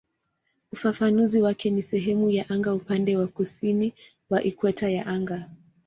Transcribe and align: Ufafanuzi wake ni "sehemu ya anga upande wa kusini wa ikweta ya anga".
Ufafanuzi 0.71 1.41
wake 1.41 1.69
ni 1.69 1.81
"sehemu 1.81 2.29
ya 2.29 2.49
anga 2.49 2.73
upande 2.73 3.17
wa 3.17 3.27
kusini 3.27 3.93
wa 4.29 4.43
ikweta 4.43 4.89
ya 4.89 5.05
anga". 5.05 5.49